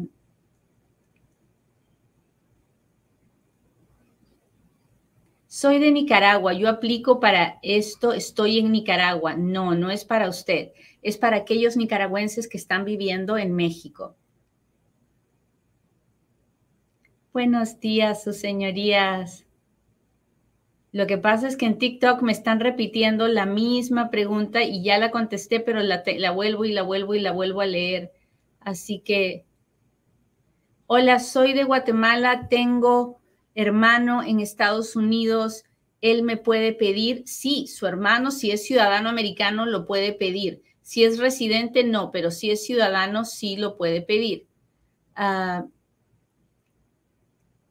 soy 5.50 5.79
de 5.79 5.91
Nicaragua, 5.91 6.53
yo 6.53 6.70
aplico 6.70 7.20
para 7.20 7.58
esto, 7.63 8.13
estoy 8.13 8.60
en 8.60 8.72
Nicaragua. 8.72 9.34
No, 9.36 9.74
no 9.74 9.89
es 9.89 10.06
para 10.06 10.29
usted, 10.29 10.74
es 11.01 11.18
para 11.18 11.38
aquellos 11.38 11.75
nicaragüenses 11.75 12.48
que 12.48 12.58
están 12.58 12.86
viviendo 12.86 13.36
en 13.36 13.56
México. 13.56 14.15
Buenos 17.34 17.79
días, 17.79 18.24
sus 18.24 18.38
señorías. 18.38 19.48
Lo 20.91 21.08
que 21.08 21.18
pasa 21.18 21.48
es 21.48 21.58
que 21.58 21.65
en 21.65 21.79
TikTok 21.79 22.22
me 22.22 22.32
están 22.32 22.60
repitiendo 22.60 23.27
la 23.27 23.48
misma 23.48 24.12
pregunta 24.12 24.62
y 24.62 24.84
ya 24.84 25.00
la 25.00 25.10
contesté, 25.10 25.60
pero 25.60 25.82
la, 25.82 26.03
la, 26.06 26.29
vuelvo 26.29 26.65
y 26.65 26.74
la 26.74 26.84
vuelvo 26.84 27.15
y 27.15 27.22
la 27.22 27.32
vuelvo 27.32 27.62
a 27.62 27.65
leer. 27.65 28.12
Así 28.60 29.00
que, 29.00 29.46
hola, 30.86 31.18
soy 31.18 31.53
de 31.53 31.63
Guatemala, 31.63 32.50
tengo 32.50 33.18
hermano 33.59 34.23
en 34.23 34.39
Estados 34.39 34.95
Unidos, 34.95 35.63
él 36.01 36.23
me 36.23 36.37
puede 36.37 36.73
pedir, 36.73 37.23
sí, 37.25 37.67
su 37.67 37.87
hermano, 37.87 38.31
si 38.31 38.51
es 38.51 38.65
ciudadano 38.65 39.09
americano, 39.09 39.65
lo 39.65 39.85
puede 39.85 40.13
pedir. 40.13 40.61
Si 40.81 41.03
es 41.03 41.19
residente, 41.19 41.83
no, 41.83 42.09
pero 42.11 42.31
si 42.31 42.51
es 42.51 42.65
ciudadano, 42.65 43.25
sí 43.25 43.57
lo 43.57 43.77
puede 43.77 44.01
pedir. 44.01 44.47
Ah, 45.15 45.65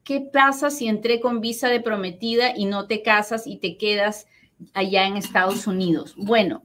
¿qué 0.09 0.21
pasa 0.23 0.71
si 0.71 0.89
entré 0.89 1.21
con 1.21 1.43
visa 1.43 1.69
de 1.69 1.81
prometida 1.81 2.57
y 2.57 2.65
no 2.65 2.87
te 2.87 3.03
casas 3.03 3.47
y 3.47 3.59
te 3.59 3.77
quedas 3.77 4.27
allá 4.73 5.07
en 5.07 5.19
Estados 5.19 5.67
Unidos? 5.67 6.15
Bueno, 6.17 6.63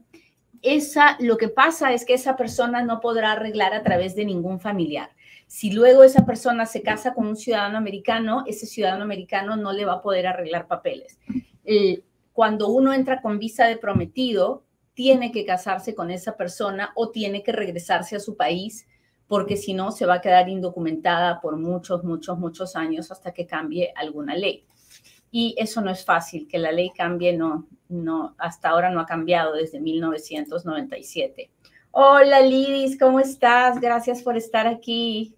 esa, 0.61 1.17
lo 1.19 1.35
que 1.35 1.49
pasa 1.49 1.91
es 1.91 2.05
que 2.05 2.13
esa 2.13 2.37
persona 2.37 2.83
no 2.83 3.01
podrá 3.01 3.33
arreglar 3.33 3.73
a 3.73 3.83
través 3.83 4.15
de 4.15 4.23
ningún 4.23 4.61
familiar. 4.61 5.09
Si 5.53 5.69
luego 5.69 6.03
esa 6.03 6.25
persona 6.25 6.65
se 6.65 6.81
casa 6.81 7.13
con 7.13 7.27
un 7.27 7.35
ciudadano 7.35 7.77
americano, 7.77 8.43
ese 8.47 8.65
ciudadano 8.65 9.03
americano 9.03 9.55
no 9.55 9.71
le 9.71 9.85
va 9.85 9.93
a 9.93 10.01
poder 10.01 10.25
arreglar 10.25 10.65
papeles. 10.65 11.19
cuando 12.33 12.69
uno 12.69 12.91
entra 12.91 13.21
con 13.21 13.37
visa 13.37 13.65
de 13.65 13.77
prometido, 13.77 14.63
tiene 14.95 15.31
que 15.31 15.45
casarse 15.45 15.93
con 15.93 16.09
esa 16.09 16.37
persona 16.37 16.91
o 16.95 17.11
tiene 17.11 17.43
que 17.43 17.51
regresarse 17.51 18.15
a 18.15 18.19
su 18.19 18.35
país 18.35 18.87
porque 19.27 19.55
si 19.55 19.75
no 19.75 19.91
se 19.91 20.07
va 20.07 20.15
a 20.15 20.21
quedar 20.21 20.49
indocumentada 20.49 21.39
por 21.39 21.55
muchos, 21.57 22.03
muchos, 22.03 22.39
muchos 22.39 22.75
años 22.75 23.11
hasta 23.11 23.31
que 23.31 23.45
cambie 23.45 23.93
alguna 23.95 24.35
ley. 24.35 24.65
Y 25.29 25.53
eso 25.59 25.81
no 25.81 25.91
es 25.91 26.03
fácil, 26.03 26.47
que 26.47 26.57
la 26.57 26.71
ley 26.71 26.89
cambie, 26.97 27.37
no, 27.37 27.67
no, 27.89 28.33
hasta 28.39 28.69
ahora 28.69 28.89
no 28.89 28.99
ha 28.99 29.05
cambiado 29.05 29.53
desde 29.53 29.79
1997. 29.79 31.51
Hola 31.91 32.41
Lidis, 32.41 32.97
¿cómo 32.97 33.19
estás? 33.19 33.79
Gracias 33.79 34.23
por 34.23 34.35
estar 34.35 34.65
aquí. 34.65 35.35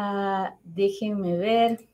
Ah, 0.00 0.54
déjenme 0.62 1.36
ver. 1.36 1.88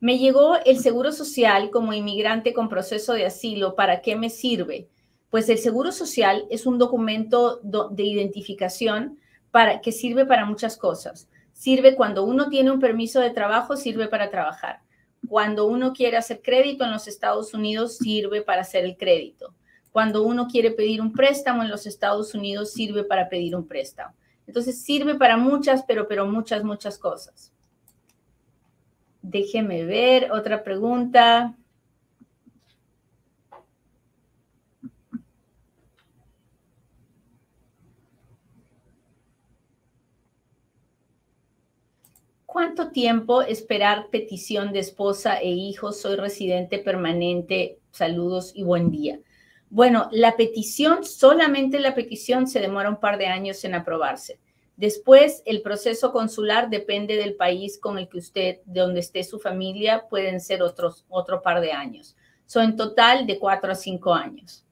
Me 0.00 0.18
llegó 0.18 0.56
el 0.64 0.80
Seguro 0.80 1.12
Social 1.12 1.70
como 1.70 1.92
inmigrante 1.92 2.52
con 2.52 2.68
proceso 2.68 3.12
de 3.12 3.24
asilo. 3.24 3.76
¿Para 3.76 4.00
qué 4.00 4.16
me 4.16 4.30
sirve? 4.30 4.88
Pues 5.30 5.48
el 5.48 5.58
Seguro 5.58 5.92
Social 5.92 6.44
es 6.50 6.66
un 6.66 6.76
documento 6.76 7.60
de 7.62 8.02
identificación 8.02 9.20
para, 9.52 9.80
que 9.80 9.92
sirve 9.92 10.26
para 10.26 10.44
muchas 10.44 10.76
cosas. 10.76 11.28
Sirve 11.52 11.94
cuando 11.94 12.24
uno 12.24 12.48
tiene 12.48 12.72
un 12.72 12.80
permiso 12.80 13.20
de 13.20 13.30
trabajo, 13.30 13.76
sirve 13.76 14.08
para 14.08 14.28
trabajar. 14.28 14.80
Cuando 15.28 15.66
uno 15.66 15.92
quiere 15.92 16.16
hacer 16.16 16.42
crédito 16.42 16.82
en 16.82 16.90
los 16.90 17.06
Estados 17.06 17.54
Unidos, 17.54 17.98
sirve 17.98 18.42
para 18.42 18.62
hacer 18.62 18.84
el 18.84 18.96
crédito. 18.96 19.54
Cuando 19.92 20.24
uno 20.24 20.48
quiere 20.48 20.72
pedir 20.72 21.00
un 21.00 21.12
préstamo 21.12 21.62
en 21.62 21.70
los 21.70 21.86
Estados 21.86 22.34
Unidos, 22.34 22.72
sirve 22.72 23.04
para 23.04 23.28
pedir 23.28 23.54
un 23.54 23.68
préstamo. 23.68 24.16
Entonces 24.46 24.82
sirve 24.82 25.16
para 25.16 25.36
muchas, 25.36 25.84
pero, 25.86 26.06
pero 26.08 26.26
muchas, 26.26 26.62
muchas 26.64 26.98
cosas. 26.98 27.52
Déjeme 29.22 29.84
ver, 29.84 30.30
otra 30.30 30.62
pregunta. 30.62 31.56
¿Cuánto 42.46 42.90
tiempo 42.90 43.42
esperar 43.42 44.08
petición 44.10 44.72
de 44.72 44.78
esposa 44.78 45.38
e 45.40 45.50
hijos? 45.50 46.00
Soy 46.00 46.16
residente 46.16 46.78
permanente. 46.78 47.80
Saludos 47.90 48.52
y 48.54 48.62
buen 48.62 48.90
día. 48.90 49.20
Bueno, 49.68 50.08
la 50.12 50.36
petición, 50.36 51.04
solamente 51.04 51.80
la 51.80 51.94
petición 51.94 52.46
se 52.46 52.60
demora 52.60 52.88
un 52.88 53.00
par 53.00 53.18
de 53.18 53.26
años 53.26 53.64
en 53.64 53.74
aprobarse. 53.74 54.38
Después, 54.76 55.42
el 55.46 55.62
proceso 55.62 56.12
consular 56.12 56.68
depende 56.68 57.16
del 57.16 57.34
país 57.34 57.78
con 57.78 57.98
el 57.98 58.08
que 58.08 58.18
usted, 58.18 58.60
de 58.66 58.80
donde 58.80 59.00
esté 59.00 59.24
su 59.24 59.38
familia, 59.38 60.06
pueden 60.08 60.40
ser 60.40 60.62
otros, 60.62 61.04
otro 61.08 61.42
par 61.42 61.60
de 61.60 61.72
años. 61.72 62.14
Son 62.44 62.64
en 62.64 62.76
total 62.76 63.26
de 63.26 63.38
cuatro 63.38 63.72
a 63.72 63.74
cinco 63.74 64.14
años. 64.14 64.64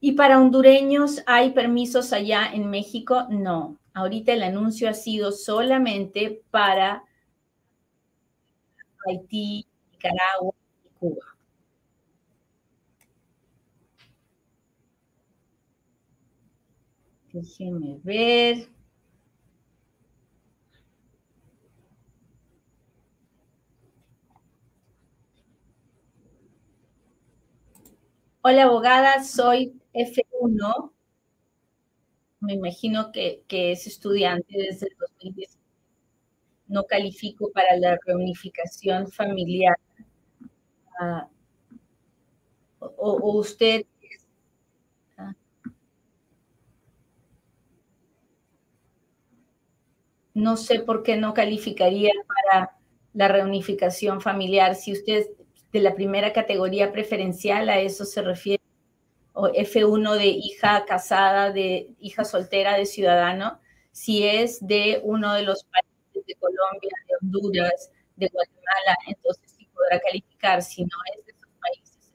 ¿Y 0.00 0.12
para 0.12 0.40
hondureños 0.40 1.22
hay 1.26 1.50
permisos 1.50 2.12
allá 2.14 2.50
en 2.52 2.70
México? 2.70 3.26
No. 3.28 3.76
Ahorita 3.92 4.32
el 4.32 4.42
anuncio 4.42 4.88
ha 4.88 4.94
sido 4.94 5.30
solamente 5.30 6.42
para 6.50 7.04
Haití, 9.06 9.66
Nicaragua 9.92 10.54
y 10.84 10.88
Cuba. 10.98 11.29
Déjenme 17.32 17.98
ver. 18.04 18.68
Hola 28.42 28.64
abogada, 28.64 29.22
soy 29.22 29.72
F1 29.92 30.92
me 32.40 32.54
imagino 32.54 33.12
que, 33.12 33.42
es 33.48 33.86
estudiante 33.86 34.56
desde 34.56 34.88
el 34.88 34.96
2010. 34.98 35.58
No 36.68 36.84
califico 36.84 37.50
para 37.52 37.76
la 37.76 37.98
reunificación 38.06 39.08
familiar. 39.08 39.76
Ah, 41.00 41.28
o, 42.80 43.38
usted... 43.38 43.84
Ah, 45.18 45.34
no 50.40 50.56
sé 50.56 50.80
por 50.80 51.02
qué 51.02 51.16
no 51.16 51.34
calificaría 51.34 52.12
para 52.26 52.76
la 53.12 53.28
reunificación 53.28 54.20
familiar. 54.20 54.74
Si 54.74 54.92
usted 54.92 55.26
de 55.72 55.80
la 55.80 55.94
primera 55.94 56.32
categoría 56.32 56.92
preferencial, 56.92 57.68
a 57.68 57.80
eso 57.80 58.04
se 58.04 58.22
refiere 58.22 58.62
o 59.32 59.48
F1 59.48 60.14
de 60.16 60.26
hija 60.26 60.84
casada, 60.86 61.52
de 61.52 61.94
hija 62.00 62.24
soltera, 62.24 62.76
de 62.76 62.86
ciudadano, 62.86 63.60
si 63.92 64.26
es 64.26 64.66
de 64.66 65.00
uno 65.04 65.34
de 65.34 65.42
los 65.42 65.64
países 65.64 66.26
de 66.26 66.34
Colombia, 66.34 66.90
de 67.08 67.14
Honduras, 67.22 67.90
de 68.16 68.28
Guatemala, 68.28 68.96
entonces 69.06 69.52
sí 69.56 69.68
podrá 69.74 70.00
calificar. 70.00 70.62
Si 70.62 70.82
no 70.82 70.96
es 71.16 71.24
de 71.24 71.32
esos 71.32 71.50
países, 71.60 72.12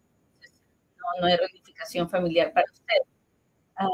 no, 0.97 1.21
no 1.21 1.27
hay 1.27 1.37
reunificación 1.37 2.09
familiar 2.09 2.51
para 2.53 2.65
usted. 2.71 2.97
Ah, 3.77 3.87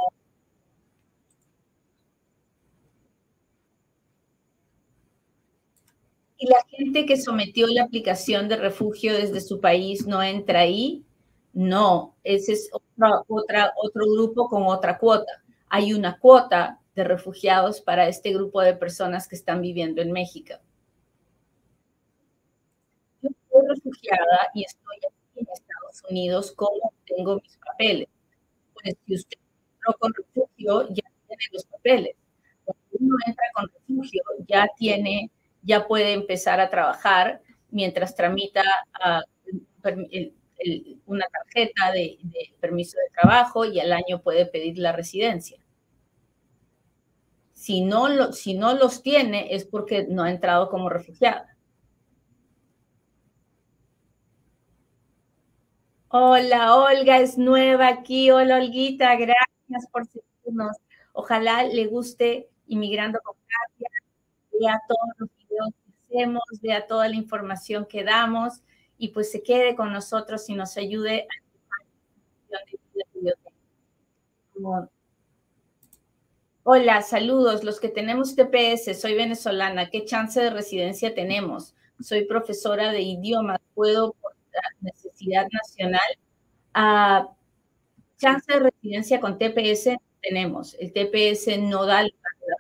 y 6.42 6.48
la 6.48 6.66
gente 6.68 7.06
que 7.06 7.22
sometió 7.22 7.68
la 7.68 7.84
aplicación 7.84 8.50
de 8.50 8.56
refugio 8.58 9.14
desde 9.14 9.42
su 9.42 9.62
país 9.62 10.08
no 10.08 10.24
entra 10.24 10.62
ahí, 10.62 11.06
no, 11.54 12.16
ese 12.24 12.54
es 12.54 12.72
otra, 12.74 13.74
otro 13.76 14.06
grupo 14.12 14.50
con 14.50 14.64
otra 14.64 14.98
cuota. 14.98 15.44
Hay 15.70 15.94
una 15.94 16.18
cuota 16.18 16.80
de 16.96 17.04
refugiados 17.04 17.80
para 17.80 18.08
este 18.08 18.34
grupo 18.34 18.60
de 18.62 18.74
personas 18.74 19.28
que 19.28 19.36
están 19.36 19.62
viviendo 19.62 20.02
en 20.02 20.12
México. 20.12 20.56
Yo 23.22 23.30
soy 23.52 23.68
refugiada 23.68 24.50
y 24.56 24.64
estoy 24.64 24.98
aquí 24.98 25.42
en 25.42 25.48
Estados 25.54 26.02
Unidos. 26.10 26.54
¿Cómo 26.56 26.92
tengo 27.06 27.36
mis 27.36 27.56
papeles? 27.58 28.08
Pues 28.74 28.96
si 29.06 29.14
usted 29.14 29.38
entró 29.76 29.96
con 30.00 30.12
refugio, 30.12 30.88
ya 30.90 31.04
tiene 31.28 31.44
los 31.52 31.66
papeles. 31.66 32.16
Cuando 32.66 32.84
uno 33.00 33.16
entra 33.28 33.46
con 33.54 33.70
refugio, 33.70 34.24
ya 34.48 34.68
tiene, 34.76 35.30
ya 35.62 35.88
puede 35.88 36.14
empezar 36.14 36.60
a 36.60 36.70
trabajar 36.70 37.42
mientras 37.70 38.16
tramita 38.16 38.64
el, 39.84 40.34
una 41.06 41.26
tarjeta 41.26 41.92
de, 41.92 42.18
permiso 42.60 42.98
de 42.98 43.10
trabajo 43.20 43.66
y 43.66 43.80
al 43.80 43.94
año 43.94 44.22
puede 44.22 44.46
pedir 44.46 44.78
la 44.78 44.92
residencia. 44.92 45.60
Si 47.54 47.82
no, 47.82 48.34
si 48.34 48.56
no 48.56 48.74
los 48.74 49.02
tiene 49.02 49.54
es 49.54 49.66
porque 49.66 50.08
no 50.08 50.24
ha 50.24 50.32
entrado 50.32 50.70
como 50.70 50.90
refugiada. 50.90 51.48
Hola, 56.10 56.76
Olga 56.76 57.20
es 57.20 57.38
nueva 57.38 57.88
aquí. 57.88 58.32
Hola, 58.32 58.58
Olguita, 58.58 59.16
gracias 59.16 59.90
por 59.92 60.06
seguirnos. 60.08 60.76
Ojalá 61.14 61.64
le 61.64 61.88
guste 61.88 62.50
Inmigrando 62.68 63.20
con 63.24 63.36
Katia. 63.36 63.90
Vea 64.60 64.82
todos 64.88 65.10
los 65.18 65.30
hacemos, 66.12 66.44
vea 66.62 66.88
toda 66.88 67.08
la 67.08 67.16
información 67.16 67.86
que 67.86 68.04
damos 68.04 68.62
y 68.98 69.10
pues 69.10 69.32
se 69.32 69.42
quede 69.42 69.76
con 69.76 69.92
nosotros 69.92 70.48
y 70.50 70.54
nos 70.54 70.78
ayude 70.78 71.22
a 71.22 71.42
Hola, 76.64 77.02
saludos. 77.02 77.64
Los 77.64 77.80
que 77.80 77.90
tenemos 77.90 78.36
TPS, 78.36 79.00
soy 79.00 79.16
venezolana. 79.16 79.90
¿Qué 79.90 80.06
chance 80.06 80.40
de 80.40 80.52
residencia 80.52 81.16
tenemos? 81.16 81.74
Soy 82.00 82.26
profesora 82.26 82.92
de 82.92 83.02
idiomas. 83.02 83.60
¿Puedo 83.74 84.14
por 84.14 84.36
necesidad 84.82 85.48
nacional? 85.52 86.02
Uh, 86.76 87.34
chance 88.18 88.46
de 88.54 88.60
residencia 88.60 89.20
con 89.20 89.40
TPS 89.40 89.98
tenemos. 90.22 90.76
El 90.76 90.94
TPS 90.94 91.58
no 91.60 91.86
da 91.86 92.04
la 92.04 92.10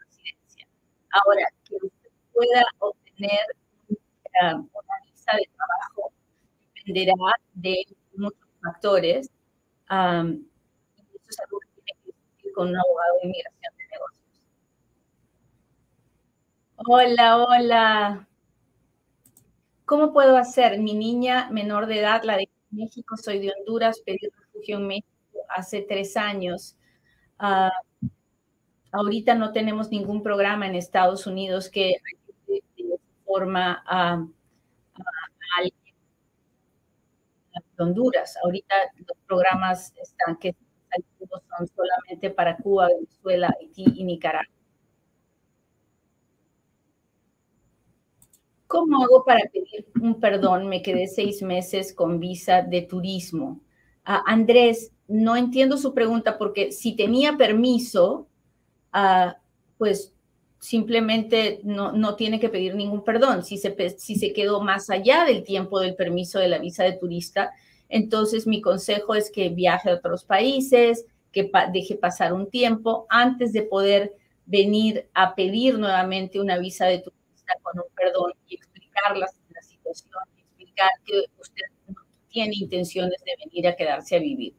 residencia. 0.08 0.68
Ahora, 1.12 1.46
que 1.70 1.76
usted 1.76 2.10
pueda 2.34 2.66
obtener 3.22 3.46
una 4.40 4.96
visa 5.06 5.32
de 5.38 5.50
trabajo 5.56 6.12
dependerá 6.76 7.14
de 7.54 7.86
muchos 8.16 8.50
factores. 8.62 9.30
Um, 9.90 10.46
eso 10.98 11.30
es 11.30 11.40
algo 11.40 11.60
que 11.60 11.68
tiene 11.76 12.00
que 12.02 12.08
discutir 12.08 12.54
con 12.54 12.70
un 12.70 12.78
abogado 12.78 13.14
de 13.22 13.28
inmigración 13.28 13.74
de 13.78 13.84
negocios. 13.92 14.42
Hola, 16.78 17.38
hola. 17.38 18.28
¿Cómo 19.86 20.14
puedo 20.14 20.38
hacer? 20.38 20.80
Mi 20.80 20.94
niña 20.94 21.50
menor 21.52 21.86
de 21.86 22.00
edad, 22.00 22.24
la 22.24 22.38
de 22.38 22.50
México, 22.72 23.18
soy 23.18 23.40
de 23.40 23.52
Honduras, 23.60 24.02
pedí 24.06 24.20
refugio 24.38 24.78
en 24.78 24.88
México 24.88 25.08
hace 25.50 25.82
tres 25.82 26.16
años. 26.16 26.78
Uh, 27.40 27.70
ahorita 28.92 29.36
no 29.36 29.52
tenemos 29.52 29.90
ningún 29.90 30.24
programa 30.24 30.68
en 30.68 30.76
Estados 30.76 31.28
Unidos 31.28 31.70
que 31.70 31.96
forma 33.32 33.84
a, 33.86 34.26
Honduras. 37.78 38.38
Ahorita 38.44 38.76
los 39.08 39.18
programas 39.26 39.92
están 40.00 40.38
que 40.38 40.56
son 41.58 41.68
solamente 41.68 42.30
para 42.30 42.56
Cuba, 42.58 42.90
Venezuela, 42.90 43.56
Haití 43.60 43.86
y 43.96 44.04
Nicaragua. 44.04 44.54
¿Cómo 48.68 49.04
hago 49.04 49.26
para 49.26 49.42
pedir 49.52 49.88
un 50.00 50.20
perdón? 50.20 50.68
Me 50.68 50.84
quedé 50.84 51.08
seis 51.08 51.42
meses 51.42 51.94
con 51.94 52.20
visa 52.20 52.62
de 52.62 52.84
turismo. 52.84 53.62
Ah, 54.06 54.24
Andrés, 54.28 54.94
no 55.08 55.36
entiendo 55.36 55.76
su 55.78 55.94
pregunta 55.94 56.38
porque 56.38 56.72
si 56.72 56.96
tenía 56.96 57.36
permiso, 57.36 58.28
ah, 58.94 59.38
pues 59.78 60.14
simplemente 60.62 61.60
no, 61.64 61.92
no, 61.92 62.16
tiene 62.16 62.40
que 62.40 62.48
pedir 62.48 62.76
ningún 62.76 63.04
perdón. 63.04 63.44
Si 63.44 63.58
se, 63.58 63.76
si 63.98 64.16
se 64.16 64.32
quedó 64.32 64.62
más 64.62 64.90
allá 64.92 65.26
del 65.26 65.44
tiempo 65.44 65.80
del 65.80 65.96
permiso 65.96 66.40
de 66.40 66.48
la 66.48 66.60
visa 66.60 66.84
de 66.84 66.94
turista, 66.94 67.52
entonces 67.90 68.46
mi 68.46 68.62
consejo 68.62 69.16
es 69.16 69.32
que 69.32 69.50
viaje 69.50 69.90
a 69.90 69.96
otros 69.96 70.24
países, 70.24 71.06
que 71.32 71.52
deje 71.74 71.96
pasar 71.96 72.32
un 72.32 72.50
tiempo 72.50 73.08
antes 73.10 73.54
de 73.54 73.64
poder 73.64 74.14
venir 74.46 75.10
a 75.16 75.34
pedir 75.34 75.80
nuevamente 75.80 76.40
una 76.40 76.60
visa 76.60 76.86
de 76.86 77.00
turista 77.00 77.54
con 77.64 77.80
un 77.80 77.96
perdón 77.96 78.34
y 78.48 78.56
explicar 78.56 79.18
la, 79.18 79.28
situación, 79.62 80.24
explicar 80.38 80.92
que 81.06 81.26
usted 81.40 81.66
no 81.88 81.96
tiene 82.30 82.54
intenciones 82.56 83.18
de 83.26 83.46
venir 83.46 83.68
a 83.68 83.76
quedarse 83.76 84.16
a 84.16 84.20
vivir. 84.20 84.54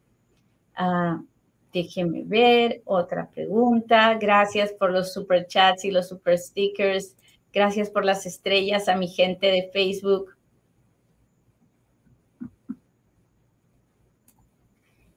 Uh, 0.76 1.24
déjeme 1.72 2.22
ver, 2.24 2.82
otra 2.84 3.28
pregunta. 3.30 4.14
Gracias 4.20 4.72
por 4.72 4.92
los 4.92 5.12
super 5.12 5.46
chats 5.46 5.84
y 5.84 5.90
los 5.90 6.08
super 6.08 6.38
stickers. 6.38 7.16
Gracias 7.52 7.90
por 7.90 8.04
las 8.04 8.26
estrellas 8.26 8.88
a 8.88 8.96
mi 8.96 9.08
gente 9.08 9.46
de 9.48 9.70
Facebook. 9.72 10.36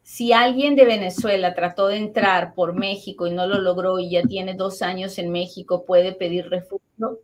Si 0.04 0.32
alguien 0.32 0.76
de 0.78 0.86
Venezuela 0.86 1.54
trató 1.54 1.88
de 1.88 1.98
entrar 1.98 2.54
por 2.54 2.74
México 2.74 3.28
y 3.28 3.32
no 3.32 3.48
lo 3.48 3.60
logró 3.60 4.00
y 4.00 4.10
ya 4.12 4.24
tiene 4.24 4.54
dos 4.54 4.82
años 4.82 5.18
en 5.18 5.30
México, 5.32 5.84
¿puede 5.86 6.14
pedir 6.14 6.50
refugio? 6.50 7.20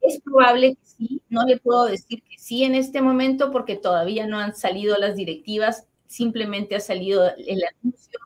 Es 0.00 0.20
probable 0.20 0.74
que 0.74 0.84
sí. 0.84 1.22
No 1.28 1.44
le 1.44 1.58
puedo 1.58 1.84
decir 1.84 2.20
que 2.22 2.38
sí 2.38 2.64
en 2.64 2.74
este 2.74 3.00
momento 3.00 3.52
porque 3.52 3.76
todavía 3.76 4.26
no 4.26 4.38
han 4.38 4.56
salido 4.56 4.96
las 4.98 5.14
directivas. 5.14 5.86
Simplemente 6.08 6.74
ha 6.74 6.80
salido 6.80 7.30
el 7.36 7.62
anuncio 7.64 8.18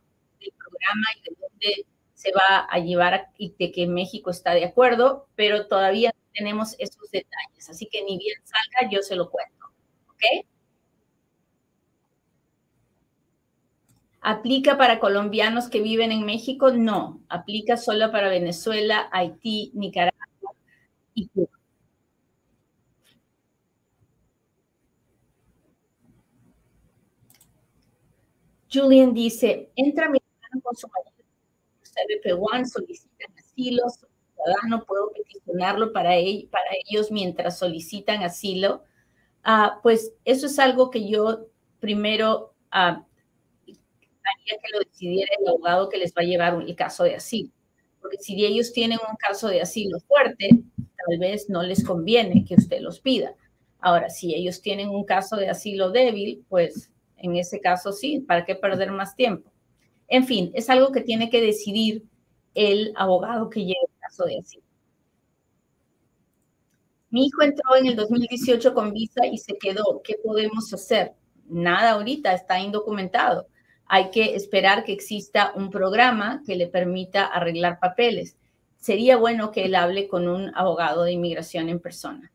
y 1.17 1.31
de 1.31 1.37
dónde 1.41 1.87
se 2.15 2.33
va 2.33 2.67
a 2.71 2.79
llevar 2.79 3.31
y 3.39 3.55
de 3.59 3.73
que 3.73 3.87
México 3.87 4.31
está 4.31 4.55
de 4.55 4.65
acuerdo, 4.65 5.29
pero 5.37 5.67
todavía 5.67 6.11
no 6.15 6.23
tenemos 6.35 6.75
esos 6.79 7.11
detalles. 7.11 7.69
Así 7.71 7.87
que 7.87 8.03
ni 8.05 8.19
bien 8.19 8.37
salga, 8.45 8.91
yo 8.91 9.03
se 9.03 9.17
lo 9.17 9.31
cuento. 9.31 9.67
¿Ok? 10.11 10.47
¿Aplica 14.21 14.77
para 14.77 14.99
colombianos 15.01 15.69
que 15.71 15.81
viven 15.81 16.13
en 16.13 16.27
México? 16.27 16.71
No, 16.73 17.23
aplica 17.29 17.77
solo 17.79 18.11
para 18.13 18.29
Venezuela, 18.29 19.09
Haití, 19.13 19.71
Nicaragua 19.75 20.17
y 21.15 21.29
Cuba. 21.29 21.49
Julian 28.73 29.13
dice, 29.15 29.71
entra 29.77 30.09
mi 30.09 30.19
con 30.61 30.77
su 30.77 30.89
marido, 30.89 31.25
CBP1, 31.83 32.67
solicitan 32.67 33.33
asilo, 33.39 33.83
ciudadano, 33.89 34.85
puedo 34.85 35.11
peticionarlo 35.13 35.93
para, 35.93 36.11
para 36.51 36.71
ellos 36.87 37.11
mientras 37.11 37.59
solicitan 37.59 38.23
asilo. 38.23 38.85
Ah, 39.43 39.81
pues 39.83 40.13
eso 40.25 40.47
es 40.47 40.59
algo 40.59 40.91
que 40.91 41.09
yo 41.09 41.47
primero 41.81 42.55
uh, 42.73 43.03
que 43.67 44.73
lo 44.73 44.81
decidiera 44.81 45.31
el 45.39 45.49
abogado 45.49 45.89
que 45.89 45.99
les 45.99 46.13
va 46.13 46.23
a 46.23 46.25
llevar 46.25 46.55
el 46.61 46.77
caso 46.77 47.05
de 47.05 47.15
asilo. 47.15 47.51
Porque 48.01 48.19
si 48.19 48.45
ellos 48.45 48.73
tienen 48.73 48.99
un 49.09 49.17
caso 49.17 49.49
de 49.49 49.61
asilo 49.61 49.99
fuerte, 50.01 50.49
tal 50.77 51.19
vez 51.19 51.49
no 51.49 51.63
les 51.63 51.85
conviene 51.85 52.45
que 52.45 52.55
usted 52.55 52.81
los 52.81 53.01
pida. 53.01 53.35
Ahora, 53.81 54.11
si 54.11 54.35
ellos 54.35 54.61
tienen 54.63 54.89
un 54.89 55.05
caso 55.05 55.37
de 55.37 55.49
asilo 55.49 55.91
débil, 55.91 56.45
pues 56.49 56.91
en 57.17 57.37
ese 57.37 57.61
caso 57.61 57.93
sí, 57.93 58.21
¿para 58.21 58.45
qué 58.45 58.55
perder 58.55 58.91
más 58.91 59.15
tiempo? 59.15 59.51
En 60.09 60.25
fin, 60.25 60.51
es 60.55 60.71
algo 60.71 60.93
que 60.93 61.01
tiene 61.01 61.31
que 61.31 61.41
decidir 61.41 62.05
el 62.55 62.93
abogado 62.97 63.51
que 63.51 63.61
lleve 63.61 63.81
el 63.83 64.01
caso 64.01 64.25
de 64.25 64.39
asilo. 64.39 64.63
Mi 67.11 67.27
hijo 67.27 67.43
entró 67.43 67.77
en 67.77 67.87
el 67.87 67.97
2018 67.97 68.75
con 68.75 68.93
visa 68.93 69.27
y 69.27 69.39
se 69.39 69.57
quedó. 69.59 70.03
¿Qué 70.03 70.17
podemos 70.23 70.73
hacer? 70.73 71.13
Nada 71.49 71.93
ahorita, 71.93 72.33
está 72.35 72.61
indocumentado 72.61 73.47
hay 73.89 74.11
que 74.11 74.35
esperar 74.35 74.85
que 74.85 74.93
exista 74.93 75.53
un 75.55 75.71
programa 75.71 76.43
que 76.45 76.57
le 76.57 76.67
permita 76.67 77.27
arreglar 77.27 77.79
papeles. 77.79 78.37
Sería 78.79 79.17
bueno 79.17 79.53
que 79.53 79.65
él 79.65 79.75
hable 79.75 80.09
con 80.09 80.29
un 80.29 80.53
abogado 80.55 81.05
de 81.05 81.13
inmigración 81.13 81.69
en 81.69 81.81
persona. 81.81 82.33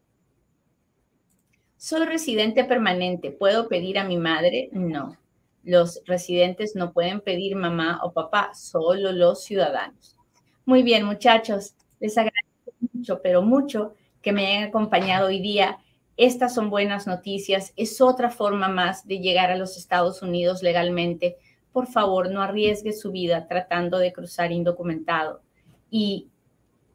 Soy 1.78 2.06
residente 2.06 2.64
permanente. 2.64 3.32
¿Puedo 3.32 3.68
pedir 3.68 4.00
a 4.00 4.04
mi 4.04 4.18
madre? 4.18 4.70
No. 4.72 5.18
Los 5.64 6.02
residentes 6.06 6.76
no 6.76 6.92
pueden 6.92 7.22
pedir 7.22 7.56
mamá 7.56 8.00
o 8.04 8.14
papá, 8.14 8.52
solo 8.54 9.12
los 9.12 9.44
ciudadanos. 9.44 10.18
Muy 10.66 10.84
bien, 10.84 11.06
muchachos. 11.06 11.76
Les 12.00 12.18
agradezco 12.18 12.74
mucho, 12.94 13.22
pero 13.22 13.42
mucho 13.42 13.94
que 14.22 14.32
me 14.32 14.48
hayan 14.48 14.70
acompañado 14.70 15.28
hoy 15.28 15.40
día. 15.40 15.80
Estas 16.18 16.54
son 16.54 16.70
buenas 16.70 17.08
noticias. 17.08 17.74
Es 17.76 18.02
otra 18.02 18.30
forma 18.30 18.68
más 18.68 19.08
de 19.08 19.20
llegar 19.20 19.52
a 19.52 19.58
los 19.58 19.78
Estados 19.78 20.22
Unidos 20.22 20.62
legalmente. 20.64 21.38
Por 21.72 21.88
favor, 21.88 22.32
no 22.32 22.42
arriesgue 22.42 22.94
su 22.94 23.12
vida 23.12 23.48
tratando 23.48 23.98
de 23.98 24.14
cruzar 24.14 24.52
indocumentado 24.52 25.42
y 25.90 26.28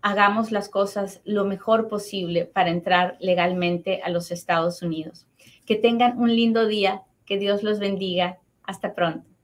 hagamos 0.03 0.53
las 0.53 0.69
cosas 0.69 1.21
lo 1.25 1.45
mejor 1.45 1.89
posible 1.89 2.45
para 2.45 2.71
entrar 2.71 3.17
legalmente 3.21 4.01
a 4.03 4.11
los 4.11 4.31
Estados 4.31 4.83
Unidos. 4.83 5.27
Que 5.65 5.77
tengan 5.77 6.19
un 6.19 6.35
lindo 6.35 6.67
día. 6.67 7.03
Que 7.25 7.39
Dios 7.39 7.65
los 7.65 7.81
bendiga. 7.81 8.39
Hasta 8.67 8.95
pronto. 8.95 9.36